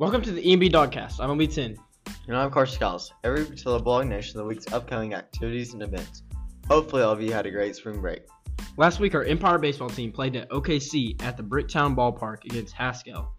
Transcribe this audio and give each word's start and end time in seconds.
Welcome 0.00 0.22
to 0.22 0.30
the 0.30 0.52
EMP 0.52 0.62
Dogcast. 0.72 1.18
I'm 1.18 1.36
LB10. 1.36 1.76
And 2.28 2.36
I'm 2.36 2.52
Carson 2.52 2.76
Scales. 2.76 3.12
Every 3.24 3.40
week 3.40 3.50
we 3.50 3.56
tell 3.56 3.76
the 3.76 3.82
blog 3.82 4.06
nation 4.06 4.38
the 4.38 4.44
week's 4.44 4.72
upcoming 4.72 5.12
activities 5.12 5.72
and 5.72 5.82
events. 5.82 6.22
Hopefully 6.68 7.02
all 7.02 7.10
of 7.10 7.20
you 7.20 7.32
had 7.32 7.46
a 7.46 7.50
great 7.50 7.74
spring 7.74 8.00
break. 8.00 8.20
Last 8.76 9.00
week, 9.00 9.16
our 9.16 9.24
Empire 9.24 9.58
baseball 9.58 9.90
team 9.90 10.12
played 10.12 10.36
at 10.36 10.48
OKC 10.50 11.20
at 11.20 11.36
the 11.36 11.42
Bricktown 11.42 11.96
Ballpark 11.96 12.44
against 12.44 12.74
Haskell. 12.74 13.34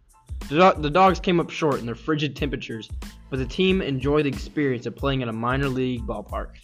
The, 0.49 0.73
do- 0.73 0.81
the 0.81 0.89
dogs 0.89 1.21
came 1.21 1.39
up 1.39 1.49
short 1.49 1.79
in 1.79 1.85
their 1.85 1.95
frigid 1.95 2.35
temperatures, 2.35 2.89
but 3.29 3.39
the 3.39 3.45
team 3.45 3.81
enjoyed 3.81 4.25
the 4.25 4.29
experience 4.29 4.85
of 4.85 4.97
playing 4.97 5.23
at 5.23 5.29
a 5.29 5.33
minor 5.33 5.69
league 5.69 6.05
ballpark. 6.05 6.55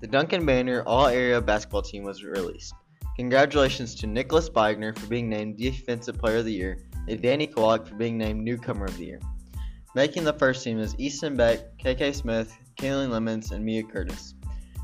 The 0.00 0.06
Duncan 0.06 0.44
Banner 0.44 0.82
All 0.82 1.06
Area 1.06 1.40
Basketball 1.40 1.80
Team 1.80 2.04
was 2.04 2.22
released. 2.22 2.74
Congratulations 3.16 3.94
to 3.94 4.06
Nicholas 4.06 4.50
Beigner 4.50 4.98
for 4.98 5.06
being 5.06 5.30
named 5.30 5.56
Defensive 5.56 6.18
Player 6.18 6.38
of 6.38 6.44
the 6.44 6.52
Year 6.52 6.76
Danny 7.16 7.46
Kowalik 7.46 7.88
for 7.88 7.94
being 7.94 8.18
named 8.18 8.42
Newcomer 8.42 8.86
of 8.86 8.96
the 8.96 9.06
Year. 9.06 9.20
Making 9.94 10.24
the 10.24 10.32
first 10.32 10.62
team 10.62 10.78
is 10.78 10.94
Easton 10.98 11.36
Beck, 11.36 11.76
KK 11.78 12.14
Smith, 12.14 12.56
Kaylin 12.76 13.10
Lemons, 13.10 13.50
and 13.50 13.64
Mia 13.64 13.82
Curtis. 13.82 14.34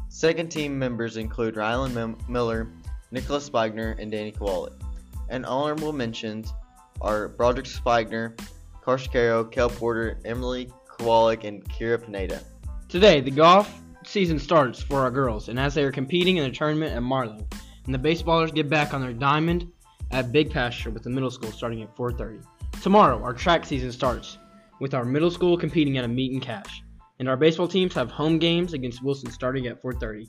Second 0.08 0.50
team 0.50 0.78
members 0.78 1.16
include 1.16 1.54
Rylan 1.54 2.28
Miller, 2.28 2.68
Nicholas 3.12 3.48
Beigner, 3.48 4.00
and 4.00 4.10
Danny 4.10 4.32
Kowalik. 4.32 4.80
And 5.28 5.46
honorable 5.46 5.92
mentions 5.92 6.52
are 7.00 7.28
Broderick 7.28 7.66
Spigner, 7.66 8.38
Karsh 8.82 9.10
Caro, 9.12 9.44
Kel 9.44 9.68
Porter, 9.68 10.18
Emily 10.24 10.70
Kowalik, 10.88 11.44
and 11.44 11.64
Kira 11.64 12.02
Pineda. 12.02 12.40
Today, 12.88 13.20
the 13.20 13.30
golf 13.30 13.80
season 14.04 14.38
starts 14.38 14.82
for 14.82 15.00
our 15.00 15.10
girls, 15.10 15.48
and 15.48 15.58
as 15.58 15.74
they 15.74 15.84
are 15.84 15.92
competing 15.92 16.36
in 16.38 16.44
a 16.44 16.50
tournament 16.50 16.94
at 16.94 17.02
Marlow, 17.02 17.46
and 17.84 17.94
the 17.94 17.98
baseballers 17.98 18.54
get 18.54 18.68
back 18.68 18.94
on 18.94 19.00
their 19.00 19.12
diamond 19.12 19.70
at 20.10 20.32
Big 20.32 20.50
Pasture 20.50 20.90
with 20.90 21.02
the 21.02 21.10
middle 21.10 21.30
school 21.30 21.52
starting 21.52 21.82
at 21.82 21.94
4:30. 21.96 22.40
Tomorrow, 22.82 23.22
our 23.22 23.32
track 23.32 23.64
season 23.64 23.92
starts 23.92 24.38
with 24.80 24.94
our 24.94 25.04
middle 25.04 25.30
school 25.30 25.56
competing 25.56 25.98
at 25.98 26.04
a 26.04 26.08
meet 26.08 26.32
and 26.32 26.42
cash, 26.42 26.82
and 27.18 27.28
our 27.28 27.36
baseball 27.36 27.68
teams 27.68 27.94
have 27.94 28.10
home 28.10 28.38
games 28.38 28.72
against 28.72 29.02
Wilson 29.02 29.30
starting 29.30 29.66
at 29.66 29.80
4:30. 29.82 30.26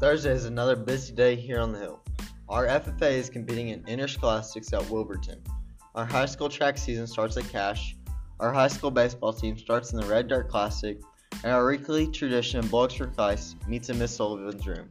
Thursday 0.00 0.32
is 0.32 0.44
another 0.44 0.76
busy 0.76 1.12
day 1.12 1.34
here 1.34 1.58
on 1.58 1.72
the 1.72 1.78
Hill. 1.78 2.00
Our 2.48 2.66
FFA 2.66 3.10
is 3.10 3.28
competing 3.28 3.68
in 3.68 3.82
interscholastics 3.84 4.72
at 4.72 4.88
Wilburton. 4.90 5.42
Our 5.94 6.04
high 6.04 6.26
school 6.26 6.48
track 6.48 6.78
season 6.78 7.06
starts 7.06 7.36
at 7.36 7.48
Cash. 7.48 7.96
Our 8.40 8.52
high 8.52 8.68
school 8.68 8.90
baseball 8.90 9.32
team 9.32 9.58
starts 9.58 9.92
in 9.92 10.00
the 10.00 10.06
Red 10.06 10.28
Dirt 10.28 10.48
Classic, 10.48 10.98
and 11.42 11.52
our 11.52 11.66
weekly 11.66 12.06
tradition, 12.06 12.66
Bulldogs 12.68 12.94
for 12.94 13.08
Christ, 13.08 13.56
meets 13.66 13.90
in 13.90 13.98
Miss 13.98 14.14
Sullivan's 14.14 14.66
room. 14.66 14.88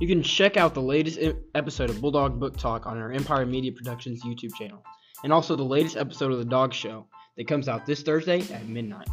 You 0.00 0.08
can 0.08 0.22
check 0.22 0.56
out 0.56 0.74
the 0.74 0.82
latest 0.82 1.18
episode 1.54 1.90
of 1.90 2.00
Bulldog 2.00 2.40
Book 2.40 2.56
Talk 2.56 2.86
on 2.86 2.98
our 2.98 3.12
Empire 3.12 3.46
Media 3.46 3.72
Productions 3.72 4.22
YouTube 4.24 4.54
channel, 4.54 4.82
and 5.22 5.32
also 5.32 5.54
the 5.54 5.62
latest 5.62 5.96
episode 5.96 6.32
of 6.32 6.38
The 6.38 6.44
Dog 6.44 6.72
Show 6.72 7.06
that 7.36 7.46
comes 7.46 7.68
out 7.68 7.86
this 7.86 8.02
Thursday 8.02 8.40
at 8.52 8.66
midnight. 8.66 9.08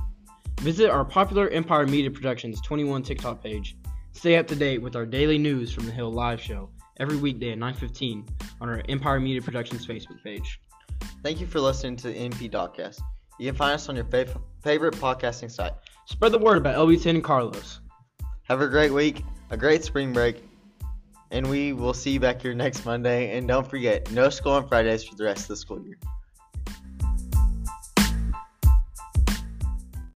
Visit 0.62 0.90
our 0.90 1.06
popular 1.06 1.48
Empire 1.50 1.86
Media 1.86 2.10
Productions 2.10 2.60
21 2.62 3.04
TikTok 3.04 3.44
page. 3.44 3.78
Stay 4.14 4.38
up 4.38 4.48
to 4.48 4.56
date 4.56 4.82
with 4.82 4.96
our 4.96 5.06
daily 5.06 5.38
news 5.38 5.72
from 5.72 5.86
the 5.86 5.92
Hill 5.92 6.12
live 6.12 6.42
show 6.42 6.70
every 7.00 7.18
weekday 7.18 7.52
at 7.52 7.60
9:15 7.60 8.28
on 8.60 8.70
our 8.70 8.82
Empire 8.90 9.20
Media 9.20 9.42
Productions 9.42 9.86
Facebook 9.86 10.22
page. 10.24 10.60
Thank 11.24 11.40
you 11.40 11.48
for 11.48 11.60
listening 11.60 11.96
to 11.98 12.08
the 12.08 12.16
EMP 12.16 12.50
Dogcast. 12.52 13.00
You 13.40 13.46
can 13.46 13.56
find 13.56 13.74
us 13.74 13.88
on 13.88 13.96
your 13.96 14.06
fav- 14.06 14.42
favorite 14.64 14.96
podcasting 14.96 15.52
site. 15.52 15.74
Spread 16.08 16.32
the 16.32 16.40
word 16.40 16.58
about 16.58 16.76
LB10 16.76 17.12
and 17.12 17.24
Carson. 17.24 17.84
Have 18.44 18.62
a 18.62 18.68
great 18.68 18.92
week, 18.92 19.24
a 19.52 19.58
great 19.58 19.84
spring 19.84 20.12
break, 20.12 20.44
and 21.32 21.50
we 21.50 21.74
will 21.74 21.94
see 21.94 22.12
you 22.12 22.20
back 22.20 22.42
here 22.42 22.54
next 22.54 22.86
Monday. 22.86 23.38
And 23.38 23.48
don't 23.48 23.68
forget, 23.68 24.12
no 24.12 24.30
school 24.30 24.54
on 24.54 24.68
Fridays 24.68 25.04
for 25.04 25.16
the 25.16 25.26
rest 25.26 25.44
of 25.44 25.48
the 25.50 25.56
school 25.58 25.82
year. 25.86 25.98